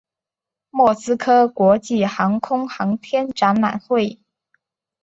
[0.71, 4.19] 莫斯科国际航空航天展览会。